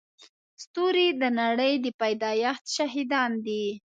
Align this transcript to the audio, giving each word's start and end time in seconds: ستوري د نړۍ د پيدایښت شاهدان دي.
ستوري 0.63 1.07
د 1.21 1.23
نړۍ 1.39 1.73
د 1.83 1.85
پيدایښت 1.99 2.65
شاهدان 2.75 3.31
دي. 3.45 3.65